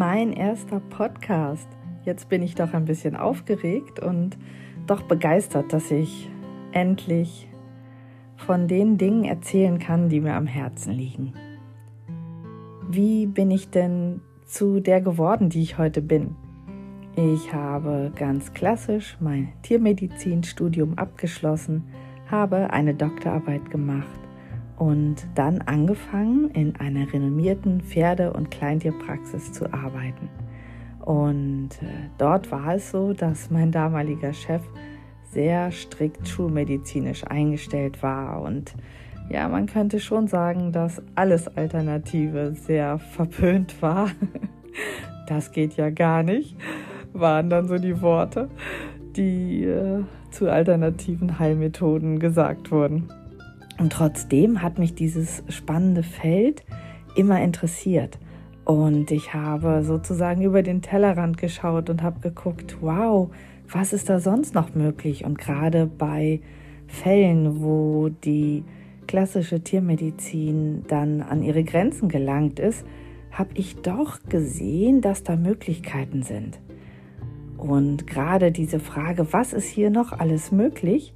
Mein 0.00 0.32
erster 0.32 0.80
Podcast. 0.80 1.68
Jetzt 2.06 2.30
bin 2.30 2.42
ich 2.42 2.54
doch 2.54 2.72
ein 2.72 2.86
bisschen 2.86 3.16
aufgeregt 3.16 4.00
und 4.00 4.38
doch 4.86 5.02
begeistert, 5.02 5.74
dass 5.74 5.90
ich 5.90 6.30
endlich 6.72 7.50
von 8.34 8.66
den 8.66 8.96
Dingen 8.96 9.24
erzählen 9.24 9.78
kann, 9.78 10.08
die 10.08 10.22
mir 10.22 10.36
am 10.36 10.46
Herzen 10.46 10.94
liegen. 10.94 11.34
Wie 12.88 13.26
bin 13.26 13.50
ich 13.50 13.68
denn 13.68 14.22
zu 14.46 14.80
der 14.80 15.02
geworden, 15.02 15.50
die 15.50 15.60
ich 15.60 15.76
heute 15.76 16.00
bin? 16.00 16.34
Ich 17.14 17.52
habe 17.52 18.10
ganz 18.16 18.54
klassisch 18.54 19.18
mein 19.20 19.52
Tiermedizinstudium 19.60 20.96
abgeschlossen, 20.96 21.84
habe 22.30 22.70
eine 22.70 22.94
Doktorarbeit 22.94 23.70
gemacht 23.70 24.29
und 24.80 25.26
dann 25.34 25.60
angefangen, 25.60 26.50
in 26.52 26.74
einer 26.76 27.12
renommierten 27.12 27.82
Pferde- 27.82 28.32
und 28.32 28.50
Kleintierpraxis 28.50 29.52
zu 29.52 29.70
arbeiten. 29.74 30.30
Und 31.00 31.68
äh, 31.82 32.08
dort 32.16 32.50
war 32.50 32.76
es 32.76 32.90
so, 32.90 33.12
dass 33.12 33.50
mein 33.50 33.72
damaliger 33.72 34.32
Chef 34.32 34.62
sehr 35.32 35.70
strikt 35.70 36.26
schulmedizinisch 36.26 37.24
eingestellt 37.26 38.02
war 38.02 38.40
und 38.40 38.74
ja, 39.28 39.48
man 39.48 39.66
könnte 39.66 40.00
schon 40.00 40.28
sagen, 40.28 40.72
dass 40.72 41.02
alles 41.14 41.46
Alternative 41.46 42.54
sehr 42.54 42.98
verpönt 42.98 43.80
war. 43.82 44.10
Das 45.26 45.52
geht 45.52 45.76
ja 45.76 45.90
gar 45.90 46.24
nicht, 46.24 46.56
waren 47.12 47.50
dann 47.50 47.68
so 47.68 47.78
die 47.78 48.02
Worte, 48.02 48.48
die 49.14 49.62
äh, 49.62 50.02
zu 50.32 50.50
alternativen 50.50 51.38
Heilmethoden 51.38 52.18
gesagt 52.18 52.72
wurden. 52.72 53.08
Und 53.80 53.94
trotzdem 53.94 54.60
hat 54.60 54.78
mich 54.78 54.94
dieses 54.94 55.42
spannende 55.48 56.02
Feld 56.02 56.62
immer 57.16 57.42
interessiert. 57.42 58.18
Und 58.66 59.10
ich 59.10 59.32
habe 59.32 59.82
sozusagen 59.82 60.42
über 60.42 60.62
den 60.62 60.82
Tellerrand 60.82 61.38
geschaut 61.38 61.88
und 61.88 62.02
habe 62.02 62.20
geguckt, 62.20 62.76
wow, 62.82 63.30
was 63.70 63.94
ist 63.94 64.10
da 64.10 64.20
sonst 64.20 64.54
noch 64.54 64.74
möglich? 64.74 65.24
Und 65.24 65.38
gerade 65.38 65.86
bei 65.86 66.40
Fällen, 66.88 67.62
wo 67.62 68.10
die 68.10 68.64
klassische 69.08 69.62
Tiermedizin 69.62 70.84
dann 70.86 71.22
an 71.22 71.42
ihre 71.42 71.64
Grenzen 71.64 72.10
gelangt 72.10 72.58
ist, 72.58 72.84
habe 73.32 73.50
ich 73.54 73.76
doch 73.76 74.18
gesehen, 74.28 75.00
dass 75.00 75.22
da 75.24 75.36
Möglichkeiten 75.36 76.22
sind. 76.22 76.60
Und 77.56 78.06
gerade 78.06 78.52
diese 78.52 78.78
Frage, 78.78 79.32
was 79.32 79.54
ist 79.54 79.68
hier 79.68 79.88
noch 79.88 80.12
alles 80.12 80.52
möglich, 80.52 81.14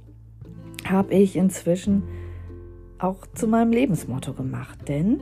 habe 0.83 1.13
ich 1.13 1.35
inzwischen 1.35 2.01
auch 2.99 3.25
zu 3.33 3.47
meinem 3.47 3.71
Lebensmotto 3.71 4.33
gemacht, 4.33 4.87
denn 4.87 5.19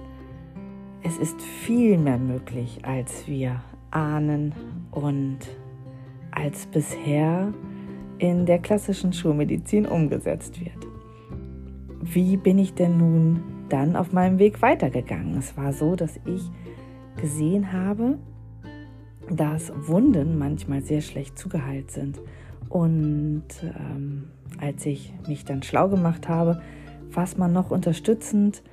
es 1.03 1.17
ist 1.17 1.41
viel 1.41 1.97
mehr 1.97 2.17
möglich, 2.17 2.79
als 2.83 3.27
wir 3.27 3.61
ahnen 3.91 4.53
und 4.91 5.39
als 6.31 6.65
bisher 6.67 7.53
in 8.19 8.45
der 8.45 8.59
klassischen 8.59 9.11
Schulmedizin 9.11 9.85
umgesetzt 9.85 10.59
wird. 10.59 10.87
Wie 12.01 12.37
bin 12.37 12.57
ich 12.57 12.73
denn 12.73 12.97
nun 12.97 13.43
dann 13.69 13.95
auf 13.95 14.13
meinem 14.13 14.39
Weg 14.39 14.61
weitergegangen? 14.61 15.37
Es 15.37 15.57
war 15.57 15.73
so, 15.73 15.95
dass 15.95 16.19
ich 16.25 16.49
gesehen 17.17 17.71
habe, 17.71 18.17
dass 19.29 19.71
Wunden 19.87 20.37
manchmal 20.37 20.81
sehr 20.81 21.01
schlecht 21.01 21.37
zugeheilt 21.37 21.91
sind. 21.91 22.19
Und 22.69 23.43
ähm, 23.61 24.29
als 24.59 24.85
ich 24.85 25.13
mich 25.27 25.45
dann 25.45 25.63
schlau 25.63 25.87
gemacht 25.89 26.27
habe, 26.27 26.61
was 27.13 27.37
man 27.37 27.53
noch 27.53 27.71
unterstützend 27.71 28.63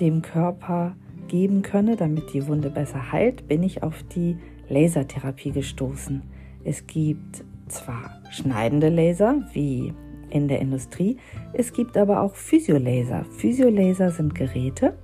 dem 0.00 0.22
Körper 0.22 0.96
geben 1.28 1.62
könne, 1.62 1.96
damit 1.96 2.32
die 2.32 2.46
Wunde 2.46 2.70
besser 2.70 3.12
heilt, 3.12 3.46
bin 3.48 3.62
ich 3.62 3.82
auf 3.82 4.02
die 4.14 4.36
Lasertherapie 4.68 5.52
gestoßen. 5.52 6.22
Es 6.64 6.86
gibt 6.86 7.44
zwar 7.68 8.20
schneidende 8.30 8.88
Laser 8.88 9.42
wie 9.52 9.92
in 10.30 10.48
der 10.48 10.60
Industrie, 10.60 11.16
es 11.52 11.72
gibt 11.72 11.96
aber 11.96 12.20
auch 12.22 12.34
Physiolaser. 12.34 13.24
Physiolaser 13.36 14.10
sind 14.10 14.34
Geräte, 14.34 14.96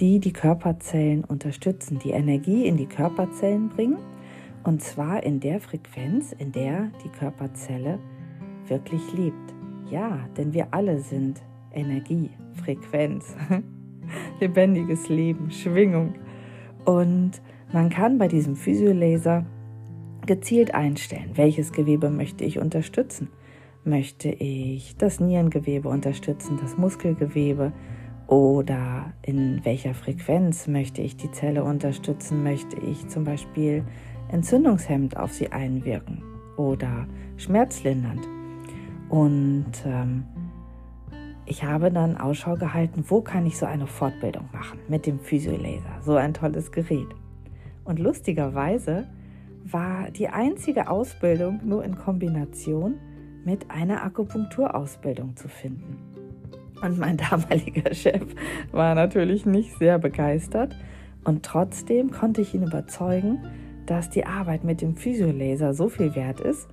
die 0.00 0.20
die 0.20 0.32
Körperzellen 0.32 1.24
unterstützen, 1.24 1.98
die 1.98 2.10
Energie 2.10 2.66
in 2.66 2.76
die 2.76 2.86
Körperzellen 2.86 3.68
bringen 3.68 3.98
und 4.64 4.82
zwar 4.82 5.22
in 5.22 5.40
der 5.40 5.60
Frequenz, 5.60 6.32
in 6.32 6.52
der 6.52 6.90
die 7.04 7.08
Körperzelle 7.08 7.98
wirklich 8.66 9.00
lebt. 9.14 9.54
Ja, 9.90 10.18
denn 10.36 10.52
wir 10.52 10.68
alle 10.72 11.00
sind 11.00 11.40
Energie, 11.72 12.30
Frequenz, 12.54 13.36
lebendiges 14.40 15.08
Leben, 15.08 15.50
Schwingung. 15.50 16.14
Und 16.84 17.42
man 17.72 17.90
kann 17.90 18.18
bei 18.18 18.28
diesem 18.28 18.56
Physiolaser 18.56 19.44
gezielt 20.26 20.74
einstellen, 20.74 21.30
welches 21.34 21.72
Gewebe 21.72 22.10
möchte 22.10 22.44
ich 22.44 22.58
unterstützen. 22.58 23.28
Möchte 23.84 24.28
ich 24.28 24.96
das 24.96 25.20
Nierengewebe 25.20 25.88
unterstützen, 25.88 26.58
das 26.60 26.76
Muskelgewebe 26.76 27.72
oder 28.26 29.14
in 29.24 29.64
welcher 29.64 29.94
Frequenz 29.94 30.66
möchte 30.66 31.00
ich 31.00 31.16
die 31.16 31.30
Zelle 31.30 31.64
unterstützen? 31.64 32.42
Möchte 32.42 32.76
ich 32.78 33.08
zum 33.08 33.24
Beispiel 33.24 33.84
entzündungshemmend 34.30 35.16
auf 35.16 35.32
sie 35.32 35.50
einwirken 35.50 36.22
oder 36.58 37.06
schmerzlindernd? 37.38 38.28
Und 39.08 39.72
ähm, 39.86 40.24
ich 41.48 41.64
habe 41.64 41.90
dann 41.90 42.16
Ausschau 42.16 42.56
gehalten, 42.56 43.04
wo 43.08 43.22
kann 43.22 43.46
ich 43.46 43.56
so 43.56 43.64
eine 43.64 43.86
Fortbildung 43.86 44.48
machen 44.52 44.78
mit 44.88 45.06
dem 45.06 45.18
Physiolaser, 45.18 46.02
so 46.02 46.16
ein 46.16 46.34
tolles 46.34 46.72
Gerät. 46.72 47.08
Und 47.84 47.98
lustigerweise 47.98 49.06
war 49.64 50.10
die 50.10 50.28
einzige 50.28 50.90
Ausbildung 50.90 51.60
nur 51.64 51.84
in 51.84 51.96
Kombination 51.96 52.96
mit 53.44 53.70
einer 53.70 54.02
Akupunkturausbildung 54.02 55.36
zu 55.36 55.48
finden. 55.48 55.96
Und 56.82 56.98
mein 56.98 57.16
damaliger 57.30 57.94
Chef 57.94 58.26
war 58.70 58.94
natürlich 58.94 59.46
nicht 59.46 59.76
sehr 59.78 59.98
begeistert 59.98 60.76
und 61.24 61.44
trotzdem 61.44 62.10
konnte 62.10 62.42
ich 62.42 62.54
ihn 62.54 62.62
überzeugen, 62.62 63.38
dass 63.86 64.10
die 64.10 64.26
Arbeit 64.26 64.64
mit 64.64 64.82
dem 64.82 64.96
Physiolaser 64.96 65.72
so 65.72 65.88
viel 65.88 66.14
wert 66.14 66.40
ist, 66.40 66.68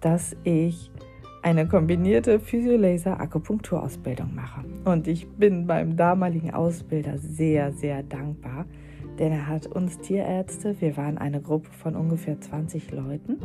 dass 0.00 0.36
ich 0.44 0.90
eine 1.42 1.66
kombinierte 1.66 2.40
Physiolaser-Akupunkturausbildung 2.40 4.34
mache. 4.34 4.64
Und 4.84 5.08
ich 5.08 5.28
bin 5.28 5.66
beim 5.66 5.96
damaligen 5.96 6.52
Ausbilder 6.52 7.18
sehr, 7.18 7.72
sehr 7.72 8.02
dankbar, 8.02 8.66
denn 9.18 9.32
er 9.32 9.46
hat 9.46 9.66
uns 9.66 9.98
Tierärzte, 9.98 10.80
wir 10.80 10.96
waren 10.96 11.18
eine 11.18 11.40
Gruppe 11.40 11.70
von 11.70 11.96
ungefähr 11.96 12.40
20 12.40 12.90
Leuten, 12.92 13.38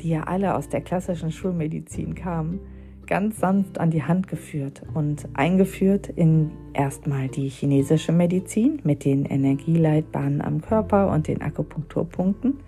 die 0.00 0.10
ja 0.10 0.24
alle 0.24 0.54
aus 0.54 0.68
der 0.68 0.80
klassischen 0.80 1.32
Schulmedizin 1.32 2.14
kamen, 2.14 2.60
ganz 3.06 3.40
sanft 3.40 3.80
an 3.80 3.90
die 3.90 4.02
Hand 4.02 4.28
geführt 4.28 4.82
und 4.94 5.26
eingeführt 5.34 6.08
in 6.08 6.50
erstmal 6.74 7.28
die 7.28 7.48
chinesische 7.48 8.12
Medizin 8.12 8.80
mit 8.84 9.04
den 9.04 9.24
Energieleitbahnen 9.24 10.42
am 10.42 10.60
Körper 10.60 11.10
und 11.10 11.26
den 11.26 11.40
Akupunkturpunkten. 11.40 12.60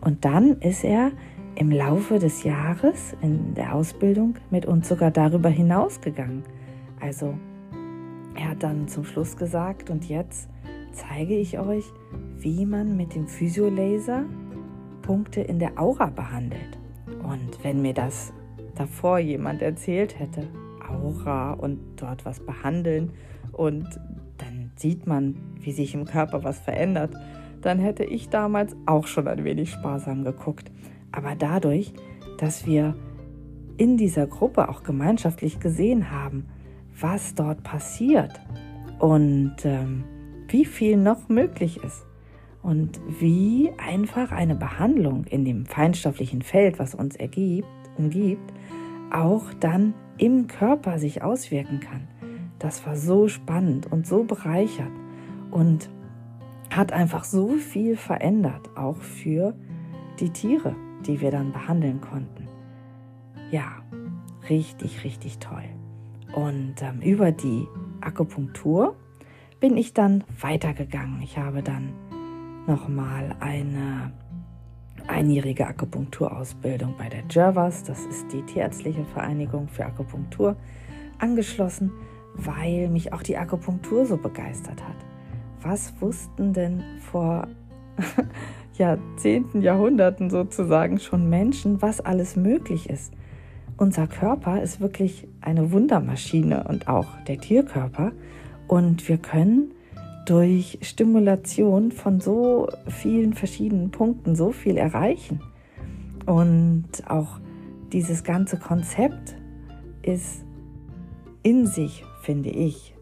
Und 0.00 0.24
dann 0.24 0.60
ist 0.60 0.84
er 0.84 1.12
im 1.56 1.70
Laufe 1.70 2.18
des 2.18 2.44
Jahres 2.44 3.16
in 3.22 3.54
der 3.54 3.74
Ausbildung 3.74 4.34
mit 4.50 4.66
uns 4.66 4.88
sogar 4.88 5.10
darüber 5.10 5.48
hinausgegangen. 5.48 6.44
Also 7.00 7.34
er 8.34 8.50
hat 8.50 8.62
dann 8.62 8.88
zum 8.88 9.04
Schluss 9.04 9.36
gesagt, 9.36 9.90
und 9.90 10.08
jetzt 10.08 10.48
zeige 10.92 11.34
ich 11.34 11.58
euch, 11.58 11.84
wie 12.38 12.66
man 12.66 12.96
mit 12.96 13.14
dem 13.14 13.26
Physiolaser 13.26 14.24
Punkte 15.02 15.40
in 15.40 15.58
der 15.58 15.80
Aura 15.80 16.06
behandelt. 16.06 16.78
Und 17.22 17.62
wenn 17.64 17.80
mir 17.80 17.94
das 17.94 18.32
davor 18.74 19.18
jemand 19.18 19.62
erzählt 19.62 20.18
hätte, 20.18 20.48
Aura 20.86 21.52
und 21.54 21.80
dort 21.96 22.24
was 22.24 22.40
behandeln 22.40 23.12
und 23.52 23.88
dann 24.36 24.70
sieht 24.76 25.06
man, 25.06 25.36
wie 25.60 25.72
sich 25.72 25.94
im 25.94 26.04
Körper 26.04 26.44
was 26.44 26.60
verändert, 26.60 27.14
dann 27.62 27.78
hätte 27.78 28.04
ich 28.04 28.28
damals 28.28 28.76
auch 28.84 29.06
schon 29.06 29.26
ein 29.26 29.44
wenig 29.44 29.70
sparsam 29.70 30.22
geguckt. 30.22 30.70
Aber 31.16 31.34
dadurch, 31.34 31.94
dass 32.36 32.66
wir 32.66 32.94
in 33.78 33.96
dieser 33.96 34.26
Gruppe 34.26 34.68
auch 34.68 34.82
gemeinschaftlich 34.82 35.60
gesehen 35.60 36.10
haben, 36.10 36.46
was 37.00 37.34
dort 37.34 37.62
passiert 37.62 38.32
und 38.98 39.56
ähm, 39.64 40.04
wie 40.48 40.66
viel 40.66 40.98
noch 40.98 41.28
möglich 41.28 41.82
ist 41.82 42.04
und 42.62 43.00
wie 43.20 43.70
einfach 43.78 44.30
eine 44.30 44.54
Behandlung 44.54 45.24
in 45.24 45.44
dem 45.44 45.64
feinstofflichen 45.64 46.42
Feld, 46.42 46.78
was 46.78 46.94
uns 46.94 47.16
ergibt, 47.16 47.68
umgibt, 47.96 48.52
auch 49.10 49.52
dann 49.58 49.94
im 50.18 50.46
Körper 50.48 50.98
sich 50.98 51.22
auswirken 51.22 51.80
kann. 51.80 52.08
Das 52.58 52.86
war 52.86 52.96
so 52.96 53.28
spannend 53.28 53.90
und 53.90 54.06
so 54.06 54.24
bereichert 54.24 54.92
und 55.50 55.90
hat 56.70 56.92
einfach 56.92 57.24
so 57.24 57.54
viel 57.54 57.96
verändert, 57.96 58.70
auch 58.76 58.96
für 58.96 59.54
die 60.20 60.30
Tiere 60.30 60.74
die 61.04 61.20
wir 61.20 61.30
dann 61.30 61.52
behandeln 61.52 62.00
konnten. 62.00 62.48
Ja, 63.50 63.82
richtig, 64.48 65.04
richtig 65.04 65.38
toll. 65.38 65.64
Und 66.34 66.82
ähm, 66.82 67.00
über 67.00 67.32
die 67.32 67.66
Akupunktur 68.00 68.96
bin 69.60 69.76
ich 69.76 69.94
dann 69.94 70.24
weitergegangen. 70.40 71.22
Ich 71.22 71.38
habe 71.38 71.62
dann 71.62 71.92
nochmal 72.66 73.36
eine 73.40 74.12
einjährige 75.06 75.66
Akupunkturausbildung 75.66 76.94
bei 76.98 77.08
der 77.08 77.22
Jervas, 77.30 77.84
das 77.84 78.04
ist 78.06 78.32
die 78.32 78.42
Tierärztliche 78.42 79.04
Vereinigung 79.04 79.68
für 79.68 79.86
Akupunktur, 79.86 80.56
angeschlossen, 81.18 81.92
weil 82.34 82.88
mich 82.88 83.12
auch 83.12 83.22
die 83.22 83.36
Akupunktur 83.36 84.04
so 84.04 84.16
begeistert 84.16 84.82
hat. 84.82 84.96
Was 85.62 85.94
wussten 86.00 86.52
denn 86.52 86.82
vor 87.00 87.48
Jahrzehnten, 88.78 89.62
Jahrhunderten 89.62 90.30
sozusagen 90.30 90.98
schon 90.98 91.28
Menschen, 91.28 91.82
was 91.82 92.00
alles 92.00 92.36
möglich 92.36 92.88
ist? 92.88 93.12
Unser 93.76 94.06
Körper 94.06 94.62
ist 94.62 94.80
wirklich 94.80 95.28
eine 95.40 95.70
Wundermaschine 95.70 96.64
und 96.64 96.88
auch 96.88 97.06
der 97.28 97.38
Tierkörper. 97.38 98.12
Und 98.68 99.06
wir 99.08 99.18
können 99.18 99.72
durch 100.26 100.78
Stimulation 100.82 101.92
von 101.92 102.20
so 102.20 102.68
vielen 102.88 103.34
verschiedenen 103.34 103.90
Punkten 103.90 104.34
so 104.34 104.50
viel 104.50 104.76
erreichen. 104.76 105.40
Und 106.24 106.88
auch 107.06 107.38
dieses 107.92 108.24
ganze 108.24 108.58
Konzept 108.58 109.36
ist 110.02 110.44
in 111.42 111.66
sich, 111.66 112.04
finde 112.22 112.50
ich, 112.50 112.94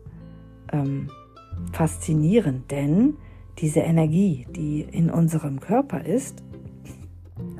ähm, 0.72 1.08
faszinierend, 1.72 2.70
denn 2.70 3.16
diese 3.58 3.80
Energie, 3.80 4.46
die 4.50 4.82
in 4.82 5.10
unserem 5.10 5.60
Körper 5.60 6.04
ist 6.04 6.42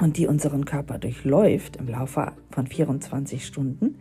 und 0.01 0.17
die 0.17 0.27
unseren 0.27 0.65
Körper 0.65 0.99
durchläuft 0.99 1.77
im 1.77 1.89
Laufe 1.89 2.33
von 2.51 2.67
24 2.67 3.47
Stunden, 3.47 3.97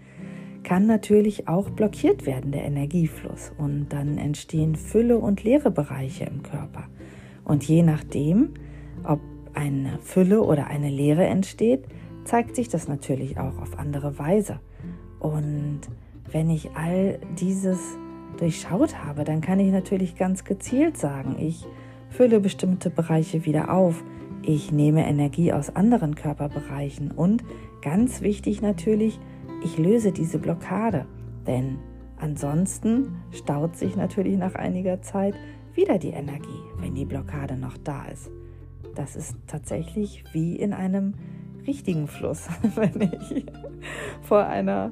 kann 0.64 0.88
natürlich 0.88 1.48
auch 1.48 1.70
blockiert 1.70 2.26
werden, 2.26 2.52
der 2.52 2.64
Energiefluss. 2.64 3.52
Und 3.58 3.90
dann 3.90 4.18
entstehen 4.18 4.76
Fülle 4.76 5.18
und 5.18 5.44
leere 5.44 5.72
Bereiche 5.72 6.26
im 6.26 6.42
Körper. 6.42 6.86
Und 7.44 7.64
je 7.66 7.84
nachdem, 7.84 8.54
ob 9.04 9.20
eine 9.54 10.00
Fülle 10.02 10.42
oder 10.42 10.68
eine 10.68 10.90
Leere 10.90 11.26
entsteht, 11.26 11.86
zeigt 12.24 12.56
sich 12.56 12.70
das 12.70 12.88
natürlich 12.88 13.38
auch 13.38 13.58
auf 13.60 13.78
andere 13.78 14.18
Weise. 14.18 14.60
Und 15.20 15.82
wenn 16.32 16.50
ich 16.50 16.72
all 16.76 17.20
dieses 17.40 17.80
durchschaut 18.38 19.04
habe, 19.04 19.24
dann 19.24 19.42
kann 19.42 19.60
ich 19.60 19.72
natürlich 19.72 20.16
ganz 20.16 20.44
gezielt 20.44 20.98
sagen, 20.98 21.36
ich 21.40 21.66
fülle 22.14 22.40
bestimmte 22.40 22.90
Bereiche 22.90 23.46
wieder 23.46 23.74
auf, 23.74 24.04
ich 24.44 24.72
nehme 24.72 25.08
Energie 25.08 25.52
aus 25.52 25.76
anderen 25.76 26.16
Körperbereichen 26.16 27.12
und 27.12 27.44
ganz 27.82 28.22
wichtig 28.22 28.62
natürlich, 28.62 29.20
ich 29.64 29.78
löse 29.78 30.12
diese 30.12 30.38
Blockade, 30.38 31.06
denn 31.48 31.80
ansonsten 32.18 33.16
staut 33.32 33.76
sich 33.78 33.96
natürlich 33.96 34.38
nach 34.38 34.56
einiger 34.56 35.02
Zeit 35.02 35.36
wieder 35.74 35.98
die 35.98 36.10
Energie, 36.10 36.62
wenn 36.80 36.94
die 36.94 37.06
Blockade 37.06 37.58
noch 37.58 37.78
da 37.78 38.06
ist. 38.06 38.30
Das 38.96 39.16
ist 39.16 39.36
tatsächlich 39.48 40.24
wie 40.34 40.56
in 40.56 40.74
einem 40.74 41.16
richtigen 41.66 42.08
Fluss, 42.08 42.48
wenn 42.76 43.02
ich 43.02 43.46
vor 44.22 44.46
einer 44.46 44.92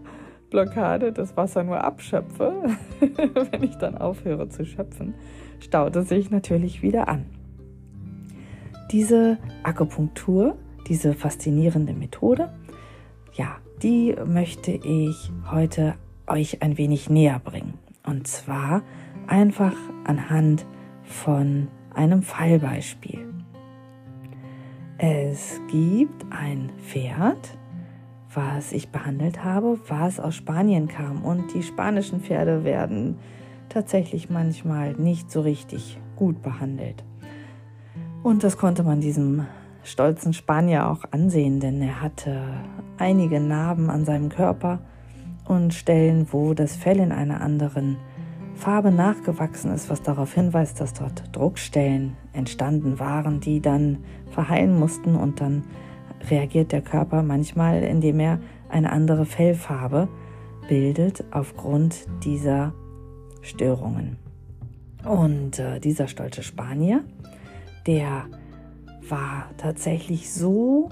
Blockade 0.50 1.14
das 1.14 1.38
Wasser 1.38 1.64
nur 1.64 1.84
abschöpfe, 1.84 2.76
wenn 3.52 3.64
ich 3.64 3.76
dann 3.76 3.98
aufhöre 3.98 4.50
zu 4.50 4.66
schöpfen, 4.66 5.14
staut 5.62 5.96
es 5.96 6.10
sich 6.10 6.30
natürlich 6.32 6.82
wieder 6.82 7.08
an. 7.08 7.26
Diese 8.92 9.38
Akupunktur, 9.64 10.58
diese 10.88 11.14
faszinierende 11.14 11.94
Methode, 11.94 12.52
ja, 13.34 13.56
die 13.82 14.16
möchte 14.26 14.72
ich 14.72 15.32
heute 15.50 15.96
euch 16.28 16.62
ein 16.62 16.78
wenig 16.78 17.10
näher 17.10 17.40
bringen. 17.40 17.76
Und 18.06 18.28
zwar 18.28 18.84
einfach 19.28 19.76
anhand 20.04 20.66
von 21.04 21.68
einem 21.94 22.22
Fallbeispiel. 22.24 23.28
Es 24.98 25.60
gibt 25.68 26.26
ein 26.30 26.72
Pferd, 26.78 27.58
was 28.34 28.72
ich 28.72 28.90
behandelt 28.90 29.44
habe, 29.44 29.80
was 29.88 30.20
aus 30.20 30.36
Spanien 30.36 30.88
kam. 30.88 31.24
Und 31.24 31.54
die 31.54 31.64
spanischen 31.64 32.22
Pferde 32.22 32.64
werden 32.64 33.18
tatsächlich 33.72 34.30
manchmal 34.30 34.94
nicht 34.94 35.32
so 35.32 35.42
richtig 35.42 36.00
gut 36.16 36.42
behandelt. 36.42 37.04
Und 38.24 38.44
das 38.44 38.58
konnte 38.58 38.84
man 38.84 39.02
diesem 39.02 39.48
stolzen 39.84 40.34
Spanier 40.34 40.90
auch 40.90 41.06
ansehen, 41.12 41.60
denn 41.60 41.82
er 41.82 42.02
hatte 42.02 42.40
einige 42.98 43.40
Narben 43.40 43.90
an 43.90 44.06
seinem 44.06 44.30
Körper 44.30 44.80
und 45.48 45.74
Stellen, 45.74 46.28
wo 46.32 46.54
das 46.54 46.76
Fell 46.76 47.00
in 47.00 47.12
einer 47.12 47.42
anderen 47.42 47.98
Farbe 48.54 48.92
nachgewachsen 48.92 49.74
ist, 49.74 49.90
was 49.90 50.04
darauf 50.04 50.34
hinweist, 50.34 50.80
dass 50.80 50.94
dort 50.94 51.24
Druckstellen 51.36 52.16
entstanden 52.34 53.00
waren, 53.00 53.40
die 53.40 53.60
dann 53.60 53.98
verheilen 54.30 54.78
mussten 54.78 55.16
und 55.16 55.42
dann 55.42 55.64
reagiert 56.30 56.72
der 56.72 56.82
Körper 56.82 57.24
manchmal, 57.24 57.82
indem 57.82 58.20
er 58.20 58.40
eine 58.70 58.92
andere 58.92 59.26
Fellfarbe 59.26 60.08
bildet 60.68 61.24
aufgrund 61.32 62.06
dieser 62.24 62.74
Störungen. 63.42 64.18
Und 65.04 65.60
äh, 65.60 65.80
dieser 65.80 66.08
stolze 66.08 66.44
Spanier, 66.44 67.04
der 67.88 68.26
war 69.10 69.50
tatsächlich 69.58 70.32
so 70.32 70.90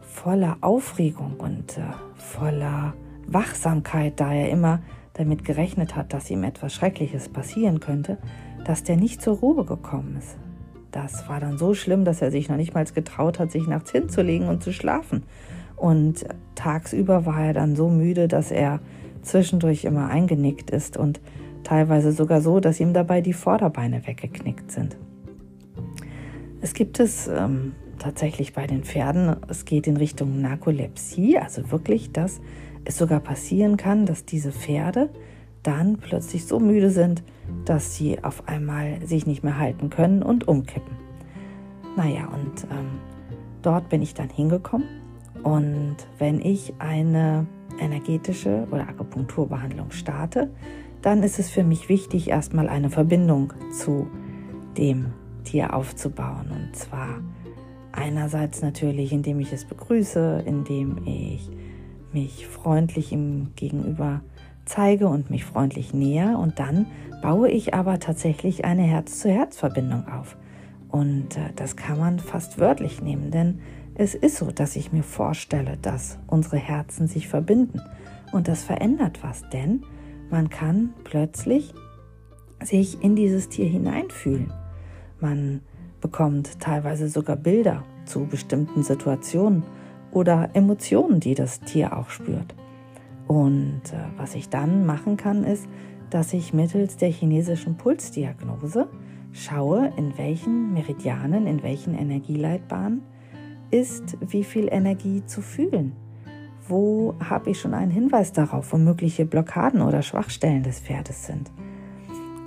voller 0.00 0.58
Aufregung 0.60 1.34
und 1.38 1.78
äh, 1.78 1.82
voller 2.14 2.94
Wachsamkeit, 3.26 4.20
da 4.20 4.32
er 4.32 4.50
immer 4.50 4.80
damit 5.14 5.44
gerechnet 5.44 5.96
hat, 5.96 6.12
dass 6.12 6.30
ihm 6.30 6.44
etwas 6.44 6.74
Schreckliches 6.74 7.28
passieren 7.28 7.80
könnte, 7.80 8.18
dass 8.64 8.82
der 8.82 8.96
nicht 8.96 9.22
zur 9.22 9.36
Ruhe 9.38 9.64
gekommen 9.64 10.16
ist. 10.18 10.36
Das 10.90 11.28
war 11.28 11.40
dann 11.40 11.58
so 11.58 11.74
schlimm, 11.74 12.04
dass 12.04 12.22
er 12.22 12.30
sich 12.30 12.48
noch 12.48 12.56
nicht 12.56 12.74
mal 12.74 12.84
getraut 12.84 13.38
hat, 13.38 13.50
sich 13.50 13.66
nachts 13.66 13.90
hinzulegen 13.90 14.48
und 14.48 14.62
zu 14.62 14.72
schlafen. 14.72 15.24
Und 15.76 16.26
tagsüber 16.54 17.26
war 17.26 17.44
er 17.46 17.52
dann 17.52 17.76
so 17.76 17.88
müde, 17.88 18.28
dass 18.28 18.50
er 18.50 18.80
zwischendurch 19.22 19.84
immer 19.84 20.08
eingenickt 20.08 20.70
ist 20.70 20.96
und 20.96 21.20
teilweise 21.66 22.12
sogar 22.12 22.40
so, 22.40 22.60
dass 22.60 22.78
ihm 22.78 22.92
dabei 22.92 23.20
die 23.20 23.32
Vorderbeine 23.32 24.06
weggeknickt 24.06 24.70
sind. 24.70 24.96
Es 26.60 26.74
gibt 26.74 27.00
es 27.00 27.26
ähm, 27.26 27.72
tatsächlich 27.98 28.52
bei 28.52 28.66
den 28.66 28.84
Pferden, 28.84 29.36
es 29.48 29.64
geht 29.64 29.86
in 29.88 29.96
Richtung 29.96 30.40
Narkolepsie, 30.40 31.38
also 31.38 31.70
wirklich, 31.72 32.12
dass 32.12 32.40
es 32.84 32.96
sogar 32.96 33.18
passieren 33.18 33.76
kann, 33.76 34.06
dass 34.06 34.24
diese 34.24 34.52
Pferde 34.52 35.10
dann 35.64 35.96
plötzlich 35.96 36.46
so 36.46 36.60
müde 36.60 36.90
sind, 36.90 37.24
dass 37.64 37.96
sie 37.96 38.22
auf 38.22 38.48
einmal 38.48 39.04
sich 39.04 39.26
nicht 39.26 39.42
mehr 39.42 39.58
halten 39.58 39.90
können 39.90 40.22
und 40.22 40.46
umkippen. 40.46 40.96
Naja, 41.96 42.28
und 42.28 42.64
ähm, 42.70 43.00
dort 43.62 43.88
bin 43.88 44.02
ich 44.02 44.14
dann 44.14 44.28
hingekommen 44.28 44.86
und 45.42 45.96
wenn 46.18 46.40
ich 46.40 46.74
eine 46.78 47.46
energetische 47.78 48.66
oder 48.70 48.88
Akupunkturbehandlung 48.88 49.90
starte, 49.90 50.50
dann 51.02 51.22
ist 51.22 51.38
es 51.38 51.50
für 51.50 51.64
mich 51.64 51.88
wichtig, 51.88 52.28
erstmal 52.28 52.68
eine 52.68 52.90
Verbindung 52.90 53.52
zu 53.70 54.08
dem 54.76 55.12
Tier 55.44 55.74
aufzubauen. 55.74 56.50
Und 56.50 56.76
zwar 56.76 57.20
einerseits 57.92 58.62
natürlich, 58.62 59.12
indem 59.12 59.40
ich 59.40 59.52
es 59.52 59.64
begrüße, 59.64 60.42
indem 60.46 60.98
ich 61.06 61.48
mich 62.12 62.46
freundlich 62.46 63.12
ihm 63.12 63.52
gegenüber 63.56 64.22
zeige 64.64 65.06
und 65.08 65.30
mich 65.30 65.44
freundlich 65.44 65.94
näher. 65.94 66.38
Und 66.38 66.58
dann 66.58 66.86
baue 67.22 67.48
ich 67.50 67.74
aber 67.74 67.98
tatsächlich 68.00 68.64
eine 68.64 68.82
Herz-zu-Herz-Verbindung 68.82 70.08
auf. 70.08 70.36
Und 70.88 71.36
äh, 71.36 71.52
das 71.56 71.76
kann 71.76 71.98
man 71.98 72.18
fast 72.18 72.58
wörtlich 72.58 73.02
nehmen, 73.02 73.30
denn 73.30 73.60
es 73.98 74.14
ist 74.14 74.36
so, 74.36 74.50
dass 74.50 74.76
ich 74.76 74.92
mir 74.92 75.02
vorstelle, 75.02 75.78
dass 75.80 76.18
unsere 76.26 76.58
Herzen 76.58 77.06
sich 77.06 77.28
verbinden. 77.28 77.80
Und 78.32 78.48
das 78.48 78.62
verändert 78.62 79.22
was, 79.22 79.48
denn 79.50 79.84
man 80.30 80.50
kann 80.50 80.92
plötzlich 81.04 81.72
sich 82.62 83.02
in 83.02 83.16
dieses 83.16 83.48
Tier 83.48 83.66
hineinfühlen. 83.66 84.52
Man 85.20 85.62
bekommt 86.00 86.60
teilweise 86.60 87.08
sogar 87.08 87.36
Bilder 87.36 87.84
zu 88.04 88.26
bestimmten 88.26 88.82
Situationen 88.82 89.62
oder 90.12 90.50
Emotionen, 90.52 91.20
die 91.20 91.34
das 91.34 91.60
Tier 91.60 91.96
auch 91.96 92.10
spürt. 92.10 92.54
Und 93.26 93.82
äh, 93.92 94.18
was 94.18 94.34
ich 94.34 94.48
dann 94.48 94.86
machen 94.86 95.16
kann, 95.16 95.42
ist, 95.42 95.66
dass 96.10 96.32
ich 96.32 96.52
mittels 96.52 96.96
der 96.96 97.08
chinesischen 97.08 97.76
Pulsdiagnose 97.76 98.88
schaue, 99.32 99.92
in 99.96 100.16
welchen 100.18 100.72
Meridianen, 100.72 101.46
in 101.46 101.62
welchen 101.62 101.94
Energieleitbahnen 101.94 103.02
ist 103.70 104.16
wie 104.20 104.44
viel 104.44 104.68
Energie 104.70 105.24
zu 105.26 105.42
fühlen. 105.42 105.92
Wo 106.68 107.14
habe 107.22 107.50
ich 107.50 107.60
schon 107.60 107.74
einen 107.74 107.90
Hinweis 107.90 108.32
darauf, 108.32 108.72
wo 108.72 108.78
mögliche 108.78 109.24
Blockaden 109.24 109.82
oder 109.82 110.02
Schwachstellen 110.02 110.62
des 110.62 110.80
Pferdes 110.80 111.26
sind? 111.26 111.50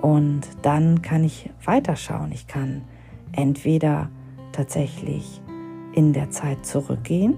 Und 0.02 0.42
dann 0.62 1.02
kann 1.02 1.24
ich 1.24 1.50
weiterschauen. 1.64 2.32
Ich 2.32 2.48
kann 2.48 2.82
entweder 3.32 4.10
tatsächlich 4.52 5.42
in 5.94 6.14
der 6.14 6.30
Zeit 6.30 6.66
zurückgehen 6.66 7.36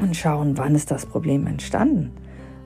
und 0.00 0.16
schauen, 0.16 0.58
wann 0.58 0.74
ist 0.74 0.90
das 0.90 1.06
Problem 1.06 1.46
entstanden. 1.46 2.12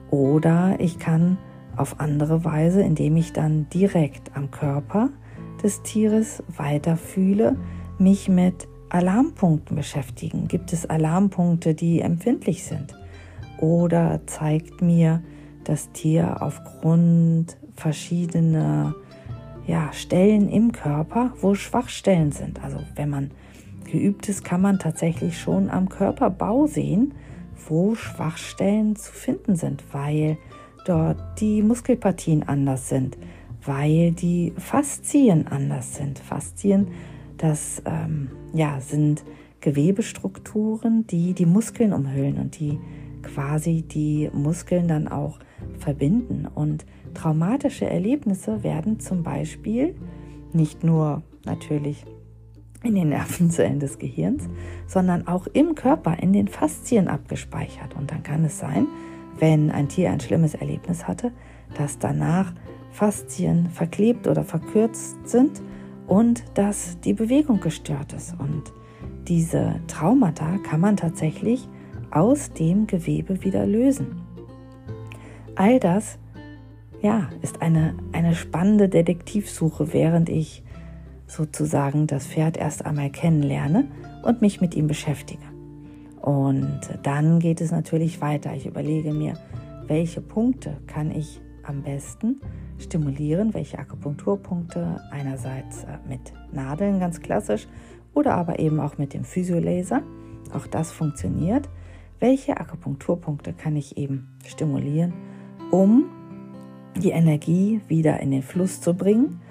Oder 0.09 0.79
ich 0.79 0.97
kann 0.97 1.37
auf 1.75 1.99
andere 1.99 2.43
Weise, 2.43 2.81
indem 2.81 3.15
ich 3.15 3.33
dann 3.33 3.69
direkt 3.69 4.35
am 4.35 4.51
Körper 4.51 5.09
des 5.63 5.81
Tieres 5.83 6.43
weiterfühle, 6.57 7.55
mich 7.97 8.29
mit 8.29 8.67
Alarmpunkten 8.89 9.75
beschäftigen. 9.75 10.47
Gibt 10.47 10.73
es 10.73 10.89
Alarmpunkte, 10.89 11.73
die 11.73 12.01
empfindlich 12.01 12.63
sind? 12.63 12.95
Oder 13.59 14.21
zeigt 14.25 14.81
mir 14.81 15.21
das 15.63 15.91
Tier 15.91 16.41
aufgrund 16.41 17.57
verschiedener 17.75 18.95
ja, 19.67 19.93
Stellen 19.93 20.49
im 20.49 20.71
Körper, 20.71 21.33
wo 21.41 21.53
Schwachstellen 21.53 22.31
sind. 22.31 22.63
Also 22.63 22.79
wenn 22.95 23.09
man 23.09 23.31
geübt 23.89 24.27
ist, 24.29 24.43
kann 24.43 24.61
man 24.61 24.79
tatsächlich 24.79 25.39
schon 25.39 25.69
am 25.69 25.89
Körperbau 25.89 26.67
sehen, 26.67 27.13
wo 27.67 27.95
Schwachstellen 27.95 28.95
zu 28.95 29.11
finden 29.11 29.55
sind, 29.55 29.83
weil 29.91 30.37
dort 30.85 31.39
die 31.39 31.61
Muskelpartien 31.61 32.47
anders 32.47 32.89
sind, 32.89 33.17
weil 33.63 34.11
die 34.11 34.53
Faszien 34.57 35.47
anders 35.47 35.95
sind. 35.95 36.19
Faszien, 36.19 36.87
das 37.37 37.81
ähm, 37.85 38.29
ja, 38.53 38.79
sind 38.81 39.23
Gewebestrukturen, 39.61 41.05
die 41.07 41.33
die 41.33 41.45
Muskeln 41.45 41.93
umhüllen 41.93 42.37
und 42.37 42.59
die 42.59 42.79
quasi 43.21 43.81
die 43.81 44.29
Muskeln 44.33 44.87
dann 44.87 45.07
auch 45.07 45.39
verbinden. 45.79 46.47
Und 46.47 46.85
traumatische 47.13 47.85
Erlebnisse 47.85 48.63
werden 48.63 48.99
zum 48.99 49.23
Beispiel 49.23 49.95
nicht 50.53 50.83
nur 50.83 51.23
natürlich 51.45 52.05
in 52.83 52.95
den 52.95 53.09
Nervenzellen 53.09 53.79
des 53.79 53.99
Gehirns, 53.99 54.47
sondern 54.87 55.27
auch 55.27 55.47
im 55.47 55.75
Körper, 55.75 56.17
in 56.19 56.31
den 56.31 56.47
Faszien 56.47 57.07
abgespeichert. 57.07 57.95
Und 57.95 58.11
dann 58.11 58.23
kann 58.23 58.45
es 58.45 58.59
sein, 58.59 58.87
wenn 59.37 59.69
ein 59.71 59.89
Tier 59.89 60.11
ein 60.11 60.19
schlimmes 60.19 60.53
Erlebnis 60.53 61.07
hatte, 61.07 61.31
dass 61.77 61.99
danach 61.99 62.53
Faszien 62.91 63.69
verklebt 63.69 64.27
oder 64.27 64.43
verkürzt 64.43 65.17
sind 65.27 65.61
und 66.09 66.43
dass 66.55 66.99
die 67.01 67.13
Bewegung 67.13 67.61
gestört 67.61 68.11
ist. 68.13 68.35
Und 68.37 68.63
diese 69.27 69.75
Traumata 69.87 70.57
kann 70.57 70.81
man 70.81 70.97
tatsächlich 70.97 71.69
aus 72.11 72.51
dem 72.51 72.87
Gewebe 72.87 73.43
wieder 73.43 73.65
lösen. 73.65 74.21
All 75.55 75.79
das 75.79 76.17
ja, 77.01 77.29
ist 77.41 77.61
eine, 77.61 77.95
eine 78.11 78.35
spannende 78.35 78.89
Detektivsuche, 78.89 79.93
während 79.93 80.29
ich 80.29 80.63
sozusagen 81.27 82.07
das 82.07 82.27
Pferd 82.27 82.57
erst 82.57 82.85
einmal 82.85 83.11
kennenlerne 83.11 83.85
und 84.23 84.41
mich 84.41 84.59
mit 84.59 84.75
ihm 84.75 84.87
beschäftige. 84.87 85.43
Und 86.21 86.81
dann 87.03 87.39
geht 87.39 87.61
es 87.61 87.71
natürlich 87.71 88.19
weiter. 88.19 88.53
Ich 88.55 88.65
überlege 88.65 89.13
mir, 89.13 89.33
welche 89.87 90.21
Punkte 90.21 90.77
kann 90.87 91.11
ich 91.11 91.39
am 91.63 91.83
besten 91.83 92.41
stimulieren, 92.79 93.53
welche 93.53 93.77
Akupunkturpunkte 93.77 95.01
einerseits 95.11 95.83
äh, 95.83 95.97
mit 96.07 96.33
Nadeln 96.51 96.99
ganz 96.99 97.21
klassisch 97.21 97.67
oder 98.13 98.33
aber 98.33 98.59
eben 98.59 98.79
auch 98.79 98.97
mit 98.97 99.13
dem 99.13 99.23
Physiolaser. 99.23 100.01
Auch 100.53 100.67
das 100.67 100.91
funktioniert. 100.91 101.69
Welche 102.19 102.57
Akupunkturpunkte 102.57 103.53
kann 103.53 103.75
ich 103.75 103.97
eben 103.97 104.35
stimulieren, 104.45 105.13
um 105.71 106.05
die 106.97 107.11
Energie 107.11 107.81
wieder 107.87 108.19
in 108.19 108.31
den 108.31 108.43
Fluss 108.43 108.81
zu 108.81 108.93
bringen 108.93 109.41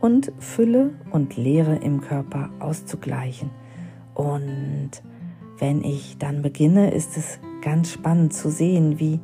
und 0.00 0.32
Fülle 0.38 0.90
und 1.10 1.36
Leere 1.36 1.76
im 1.76 2.00
Körper 2.00 2.50
auszugleichen. 2.58 3.50
Und 4.14 4.90
wenn 5.58 5.82
ich 5.82 6.18
dann 6.18 6.42
beginne, 6.42 6.92
ist 6.92 7.16
es 7.16 7.38
ganz 7.62 7.92
spannend 7.92 8.32
zu 8.32 8.50
sehen, 8.50 8.98
wie 8.98 9.20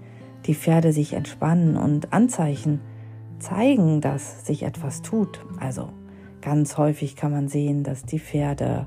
die 0.47 0.55
Pferde 0.55 0.93
sich 0.93 1.13
entspannen 1.15 1.77
und 1.77 2.13
Anzeichen 2.13 2.81
zeigen, 3.45 4.01
dass 4.01 4.47
sich 4.47 4.63
etwas 4.63 5.03
tut. 5.03 5.45
Also 5.61 5.91
ganz 6.41 6.79
häufig 6.79 7.15
kann 7.15 7.33
man 7.33 7.49
sehen, 7.49 7.85
dass 7.85 8.03
die 8.05 8.19
Pferde 8.19 8.87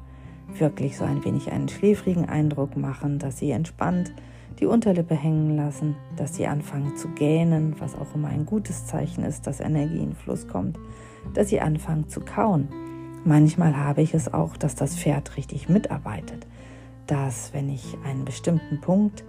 wirklich 0.58 0.98
so 0.98 1.06
ein 1.06 1.24
wenig 1.24 1.52
einen 1.52 1.70
schläfrigen 1.70 2.28
Eindruck 2.28 2.76
machen, 2.76 3.20
dass 3.20 3.38
sie 3.38 3.52
entspannt 3.52 4.14
die 4.60 4.66
Unterlippe 4.66 5.16
hängen 5.16 5.56
lassen, 5.56 5.96
dass 6.16 6.36
sie 6.36 6.48
anfangen 6.48 6.98
zu 6.98 7.10
gähnen, 7.10 7.76
was 7.80 7.96
auch 7.96 8.16
immer 8.16 8.30
ein 8.30 8.46
gutes 8.46 8.88
Zeichen 8.88 9.24
ist, 9.24 9.46
dass 9.46 9.60
Energie 9.60 10.00
in 10.00 10.16
Fluss 10.16 10.48
kommt, 10.48 10.80
dass 11.36 11.50
sie 11.50 11.60
anfangen 11.60 12.10
zu 12.10 12.22
kauen. 12.22 12.68
Manchmal 13.24 13.78
habe 13.78 14.02
ich 14.02 14.16
es 14.16 14.34
auch, 14.34 14.58
dass 14.58 14.74
das 14.74 14.98
Pferd 14.98 15.38
richtig 15.38 15.70
mitarbeitet, 15.70 16.48
dass 17.06 17.54
wenn 17.54 17.70
ich 17.70 17.98
einen 18.04 18.26
bestimmten 18.26 18.82
Punkt 18.82 19.24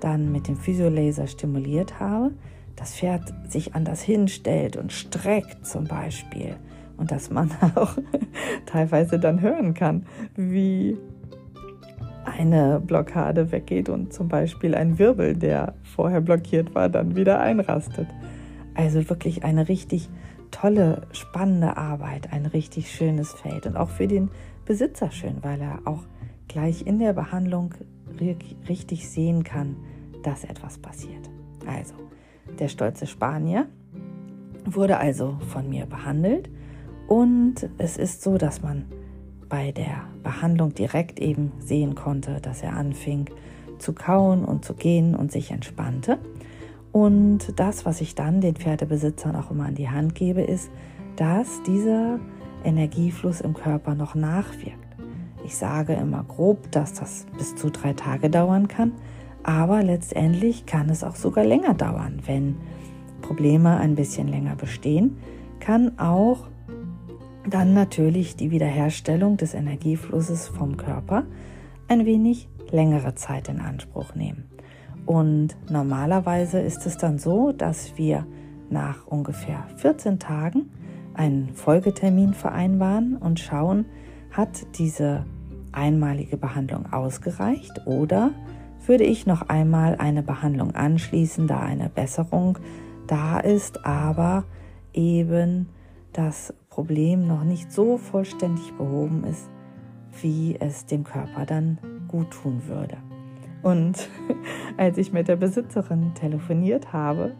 dann 0.00 0.32
mit 0.32 0.48
dem 0.48 0.56
Physiolaser 0.56 1.28
stimuliert 1.28 2.00
habe, 2.00 2.32
das 2.76 2.94
Pferd 2.94 3.32
sich 3.48 3.74
anders 3.74 4.02
hinstellt 4.02 4.76
und 4.76 4.92
streckt 4.92 5.66
zum 5.66 5.84
Beispiel 5.84 6.56
und 6.96 7.10
dass 7.10 7.30
man 7.30 7.50
auch 7.74 7.96
teilweise 8.66 9.18
dann 9.18 9.40
hören 9.40 9.74
kann, 9.74 10.06
wie 10.36 10.96
eine 12.24 12.80
Blockade 12.80 13.50
weggeht 13.50 13.88
und 13.88 14.12
zum 14.12 14.28
Beispiel 14.28 14.74
ein 14.74 14.98
Wirbel, 14.98 15.34
der 15.34 15.74
vorher 15.82 16.20
blockiert 16.20 16.74
war, 16.74 16.88
dann 16.88 17.16
wieder 17.16 17.40
einrastet. 17.40 18.06
Also 18.74 19.08
wirklich 19.10 19.44
eine 19.44 19.68
richtig 19.68 20.08
tolle, 20.50 21.02
spannende 21.12 21.76
Arbeit, 21.76 22.32
ein 22.32 22.46
richtig 22.46 22.90
schönes 22.90 23.32
Feld 23.32 23.66
und 23.66 23.76
auch 23.76 23.90
für 23.90 24.06
den 24.06 24.30
Besitzer 24.64 25.10
schön, 25.10 25.38
weil 25.42 25.60
er 25.60 25.80
auch 25.84 26.04
gleich 26.46 26.86
in 26.86 26.98
der 26.98 27.12
Behandlung 27.12 27.74
richtig 28.68 29.08
sehen 29.08 29.42
kann, 29.42 29.76
dass 30.22 30.44
etwas 30.44 30.78
passiert. 30.78 31.28
Also, 31.66 31.94
der 32.58 32.68
stolze 32.68 33.06
Spanier 33.06 33.66
wurde 34.64 34.98
also 34.98 35.38
von 35.48 35.68
mir 35.68 35.86
behandelt 35.86 36.48
und 37.08 37.68
es 37.78 37.96
ist 37.96 38.22
so, 38.22 38.38
dass 38.38 38.62
man 38.62 38.86
bei 39.48 39.72
der 39.72 40.04
Behandlung 40.22 40.72
direkt 40.72 41.20
eben 41.20 41.52
sehen 41.58 41.94
konnte, 41.94 42.40
dass 42.40 42.62
er 42.62 42.74
anfing 42.74 43.26
zu 43.78 43.92
kauen 43.92 44.44
und 44.44 44.64
zu 44.64 44.74
gehen 44.74 45.14
und 45.14 45.30
sich 45.30 45.50
entspannte. 45.50 46.18
Und 46.90 47.58
das, 47.58 47.84
was 47.84 48.00
ich 48.00 48.14
dann 48.14 48.40
den 48.40 48.54
Pferdebesitzern 48.54 49.36
auch 49.36 49.50
immer 49.50 49.66
an 49.66 49.74
die 49.74 49.90
Hand 49.90 50.14
gebe, 50.14 50.40
ist, 50.40 50.70
dass 51.16 51.62
dieser 51.64 52.18
Energiefluss 52.64 53.40
im 53.40 53.54
Körper 53.54 53.94
noch 53.94 54.14
nachwirkt. 54.14 54.78
Ich 55.44 55.56
sage 55.56 55.94
immer 55.94 56.24
grob, 56.24 56.70
dass 56.70 56.94
das 56.94 57.26
bis 57.36 57.56
zu 57.56 57.70
drei 57.70 57.92
Tage 57.92 58.30
dauern 58.30 58.68
kann, 58.68 58.92
aber 59.44 59.82
letztendlich 59.82 60.66
kann 60.66 60.88
es 60.90 61.04
auch 61.04 61.16
sogar 61.16 61.44
länger 61.44 61.74
dauern. 61.74 62.20
Wenn 62.26 62.56
Probleme 63.22 63.76
ein 63.78 63.94
bisschen 63.94 64.28
länger 64.28 64.56
bestehen, 64.56 65.16
kann 65.60 65.98
auch 65.98 66.48
dann 67.48 67.74
natürlich 67.74 68.36
die 68.36 68.50
Wiederherstellung 68.50 69.36
des 69.36 69.54
Energieflusses 69.54 70.48
vom 70.48 70.76
Körper 70.76 71.24
ein 71.88 72.06
wenig 72.06 72.48
längere 72.70 73.14
Zeit 73.14 73.48
in 73.48 73.60
Anspruch 73.60 74.14
nehmen. 74.14 74.48
Und 75.06 75.56
normalerweise 75.68 76.60
ist 76.60 76.86
es 76.86 76.96
dann 76.96 77.18
so, 77.18 77.52
dass 77.52 77.98
wir 77.98 78.26
nach 78.70 79.06
ungefähr 79.06 79.66
14 79.76 80.18
Tagen 80.18 80.70
einen 81.14 81.52
Folgetermin 81.54 82.34
vereinbaren 82.34 83.16
und 83.16 83.40
schauen, 83.40 83.86
hat 84.30 84.66
diese 84.78 85.26
einmalige 85.72 86.36
Behandlung 86.36 86.92
ausgereicht 86.92 87.86
oder 87.86 88.30
würde 88.88 89.04
ich 89.04 89.26
noch 89.26 89.42
einmal 89.48 89.96
eine 89.96 90.22
Behandlung 90.22 90.74
anschließen, 90.74 91.46
da 91.46 91.60
eine 91.60 91.88
Besserung 91.88 92.58
da 93.06 93.40
ist, 93.40 93.84
aber 93.84 94.44
eben 94.92 95.68
das 96.12 96.54
Problem 96.68 97.26
noch 97.26 97.44
nicht 97.44 97.72
so 97.72 97.98
vollständig 97.98 98.72
behoben 98.74 99.24
ist, 99.24 99.50
wie 100.20 100.56
es 100.58 100.86
dem 100.86 101.04
Körper 101.04 101.46
dann 101.46 101.78
gut 102.08 102.30
tun 102.30 102.62
würde. 102.66 102.96
Und 103.62 104.08
als 104.76 104.98
ich 104.98 105.12
mit 105.12 105.28
der 105.28 105.36
Besitzerin 105.36 106.14
telefoniert 106.14 106.92
habe, 106.92 107.34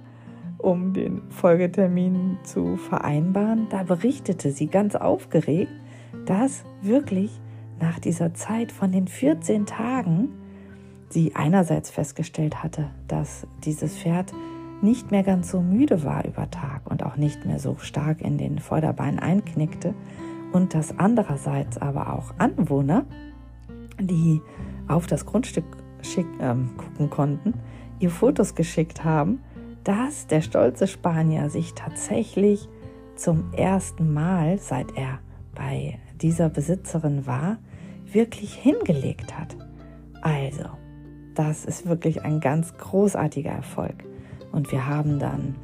um 0.58 0.92
den 0.92 1.22
Folgetermin 1.30 2.38
zu 2.44 2.76
vereinbaren, 2.76 3.66
da 3.70 3.82
berichtete 3.82 4.52
sie 4.52 4.68
ganz 4.68 4.94
aufgeregt, 4.94 5.72
dass 6.26 6.64
wirklich 6.82 7.40
nach 7.80 7.98
dieser 7.98 8.32
Zeit 8.32 8.70
von 8.70 8.92
den 8.92 9.08
14 9.08 9.66
Tagen 9.66 10.28
sie 11.12 11.34
einerseits 11.34 11.90
festgestellt 11.90 12.62
hatte, 12.62 12.90
dass 13.08 13.46
dieses 13.64 13.96
Pferd 13.96 14.32
nicht 14.82 15.10
mehr 15.10 15.22
ganz 15.22 15.50
so 15.50 15.60
müde 15.60 16.02
war 16.02 16.24
über 16.24 16.50
Tag 16.50 16.90
und 16.90 17.04
auch 17.04 17.16
nicht 17.16 17.44
mehr 17.46 17.58
so 17.58 17.76
stark 17.78 18.20
in 18.20 18.36
den 18.36 18.58
Vorderbeinen 18.58 19.20
einknickte 19.20 19.94
und 20.52 20.74
dass 20.74 20.98
andererseits 20.98 21.78
aber 21.78 22.12
auch 22.12 22.34
Anwohner, 22.38 23.04
die 24.00 24.40
auf 24.88 25.06
das 25.06 25.24
Grundstück 25.24 25.64
schick, 26.02 26.26
ähm, 26.40 26.70
gucken 26.76 27.10
konnten, 27.10 27.54
ihr 28.00 28.10
Fotos 28.10 28.54
geschickt 28.54 29.04
haben, 29.04 29.40
dass 29.84 30.26
der 30.26 30.40
stolze 30.40 30.86
Spanier 30.86 31.48
sich 31.48 31.74
tatsächlich 31.74 32.68
zum 33.14 33.52
ersten 33.52 34.12
Mal, 34.12 34.58
seit 34.58 34.96
er 34.96 35.20
bei 35.54 35.98
dieser 36.20 36.48
Besitzerin 36.48 37.26
war, 37.26 37.58
wirklich 38.10 38.54
hingelegt 38.54 39.38
hat. 39.38 39.56
Also, 40.22 40.64
das 41.34 41.64
ist 41.64 41.86
wirklich 41.86 42.22
ein 42.22 42.40
ganz 42.40 42.76
großartiger 42.76 43.50
Erfolg. 43.50 44.04
Und 44.52 44.70
wir 44.70 44.86
haben 44.86 45.18
dann 45.18 45.54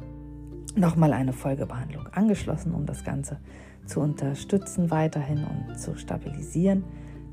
nochmal 0.75 1.13
eine 1.13 1.33
Folgebehandlung 1.33 2.07
angeschlossen, 2.07 2.73
um 2.73 2.85
das 2.85 3.03
Ganze 3.03 3.37
zu 3.85 3.99
unterstützen 3.99 4.91
weiterhin 4.91 5.43
und 5.45 5.79
zu 5.79 5.97
stabilisieren. 5.97 6.83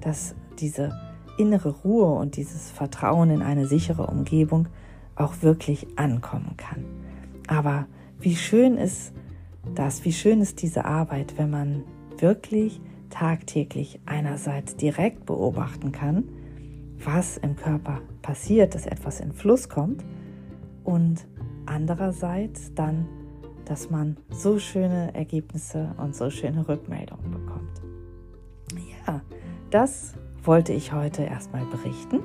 dass 0.01 0.35
diese 0.61 0.93
innere 1.39 1.71
Ruhe 1.71 2.15
und 2.15 2.37
dieses 2.37 2.71
Vertrauen 2.71 3.31
in 3.31 3.43
eine 3.43 3.67
sichere 3.67 4.07
Umgebung 4.07 4.69
auch 5.15 5.43
wirklich 5.43 5.87
ankommen 5.97 6.57
kann. 6.57 6.85
Aber 7.49 7.87
wie 8.21 8.37
schön 8.37 8.77
ist 8.77 9.13
das, 9.75 10.05
wie 10.05 10.13
schön 10.13 10.41
ist 10.41 10.63
diese 10.63 10.85
Arbeit, 10.85 11.39
wenn 11.39 11.51
man 11.51 11.83
wirklich 12.19 12.81
tagtäglich 13.11 14.01
einerseits 14.07 14.77
direkt 14.77 15.27
beobachten 15.27 15.93
kann, 15.93 16.25
was 17.05 17.37
im 17.39 17.57
Körper 17.57 18.01
passiert, 18.23 18.75
dass 18.75 18.87
etwas 18.87 19.21
in 19.21 19.33
Fluss 19.33 19.69
kommt 19.69 20.05
und 20.85 21.27
andererseits 21.67 22.75
dann, 22.75 23.07
dass 23.65 23.91
man 23.91 24.17
so 24.31 24.59
schöne 24.59 25.15
Ergebnisse 25.15 25.95
und 25.99 26.15
so 26.15 26.31
schöne 26.31 26.69
Rückmeldungen 26.69 27.31
bekommt. 27.31 27.83
Ja, 29.07 29.21
das 29.71 30.15
wollte 30.43 30.73
ich 30.73 30.93
heute 30.93 31.23
erstmal 31.23 31.65
berichten. 31.67 32.21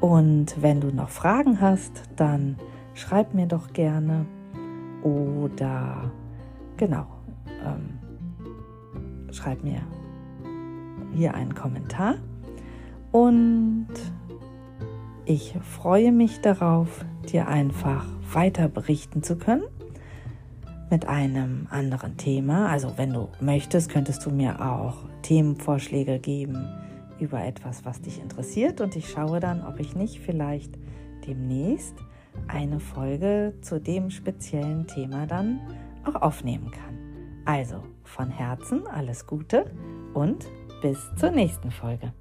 Und 0.00 0.60
wenn 0.60 0.80
du 0.80 0.88
noch 0.88 1.08
Fragen 1.08 1.60
hast, 1.60 2.02
dann 2.16 2.56
schreib 2.94 3.32
mir 3.34 3.46
doch 3.46 3.72
gerne 3.72 4.26
oder 5.02 6.10
genau, 6.76 7.06
ähm, 7.64 7.98
schreib 9.32 9.62
mir 9.62 9.80
hier 11.12 11.34
einen 11.34 11.54
Kommentar. 11.54 12.16
Und 13.14 13.86
ich 15.24 15.54
freue 15.62 16.10
mich 16.10 16.40
darauf, 16.40 17.04
dir 17.30 17.46
einfach 17.46 18.08
weiter 18.32 18.66
berichten 18.66 19.22
zu 19.22 19.38
können 19.38 19.62
mit 20.90 21.06
einem 21.06 21.68
anderen 21.70 22.16
Thema. 22.16 22.70
Also 22.70 22.94
wenn 22.96 23.12
du 23.12 23.28
möchtest, 23.40 23.88
könntest 23.88 24.26
du 24.26 24.30
mir 24.30 24.60
auch 24.60 24.96
Themenvorschläge 25.22 26.18
geben 26.18 26.68
über 27.20 27.44
etwas, 27.44 27.84
was 27.84 28.00
dich 28.00 28.20
interessiert. 28.20 28.80
Und 28.80 28.96
ich 28.96 29.08
schaue 29.08 29.38
dann, 29.38 29.64
ob 29.64 29.78
ich 29.78 29.94
nicht 29.94 30.18
vielleicht 30.18 30.76
demnächst 31.24 31.94
eine 32.48 32.80
Folge 32.80 33.54
zu 33.60 33.78
dem 33.78 34.10
speziellen 34.10 34.88
Thema 34.88 35.28
dann 35.28 35.60
auch 36.04 36.20
aufnehmen 36.20 36.72
kann. 36.72 36.98
Also 37.44 37.76
von 38.02 38.28
Herzen 38.28 38.88
alles 38.88 39.28
Gute 39.28 39.66
und 40.14 40.48
bis 40.82 40.98
zur 41.14 41.30
nächsten 41.30 41.70
Folge. 41.70 42.12